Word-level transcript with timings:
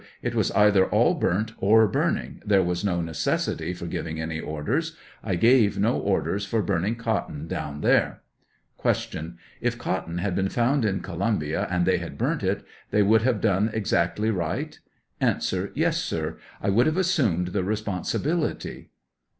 It 0.23 0.33
was 0.33 0.49
either 0.53 0.87
all 0.87 1.13
burnt 1.13 1.51
or 1.59 1.87
burning; 1.87 2.41
there 2.43 2.63
was 2.63 2.83
no 2.83 3.01
necessity 3.01 3.71
for 3.75 3.85
giving 3.85 4.19
any 4.19 4.39
orders; 4.39 4.95
I 5.23 5.35
gave 5.35 5.77
no 5.77 5.95
orders 5.95 6.43
for 6.43 6.63
burning 6.63 6.95
cotton 6.95 7.47
down 7.47 7.81
there. 7.81 8.21
Q. 8.81 9.35
If 9.61 9.77
cotton 9.77 10.17
had 10.17 10.33
been 10.33 10.49
found 10.49 10.85
in 10.85 11.01
Columbia 11.01 11.67
and 11.69 11.85
they 11.85 11.99
had 11.99 12.17
burnt 12.17 12.41
it, 12.41 12.65
they 12.89 13.03
would 13.03 13.21
have 13.21 13.41
done 13.41 13.69
exactly 13.73 14.31
right? 14.31 14.79
110 15.19 15.65
A. 15.65 15.69
Yes, 15.79 15.99
sir; 16.01 16.39
I 16.59 16.71
would 16.71 16.87
have 16.87 16.97
assumed 16.97 17.49
the 17.49 17.63
responsibility. 17.63 18.89